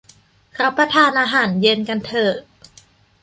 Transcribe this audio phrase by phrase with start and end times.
[0.59, 2.35] รับประทานอาหารเย็นกันเถอะ